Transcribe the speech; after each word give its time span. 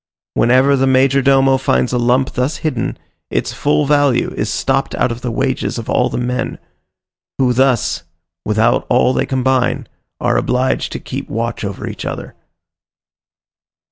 Whenever 0.33 0.75
the 0.75 0.87
major 0.87 1.21
domo 1.21 1.57
finds 1.59 1.93
a 1.93 1.99
lump 1.99 2.31
thus 2.31 2.57
hidden, 2.65 2.97
its 3.29 3.53
full 3.53 3.85
value 3.85 4.33
is 4.35 4.49
stopped 4.51 4.95
out 4.95 5.11
of 5.11 5.21
the 5.21 5.29
wages 5.29 5.77
of 5.77 5.91
all 5.91 6.09
the 6.09 6.17
men; 6.17 6.57
who 7.37 7.53
thus, 7.53 8.01
without 8.43 8.89
they 8.89 8.95
all 8.95 9.23
combine, 9.27 9.87
are 10.19 10.37
obliged 10.37 10.91
to 10.93 10.99
keep 10.99 11.29
watch 11.29 11.63
over 11.63 11.87
each 11.87 12.03
other. 12.03 12.33